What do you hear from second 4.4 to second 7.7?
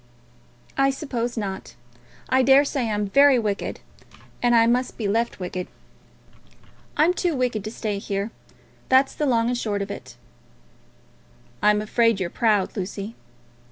and I must be left wicked. I'm too wicked to